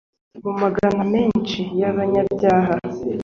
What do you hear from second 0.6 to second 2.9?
magana menshi y'abanyabyaha,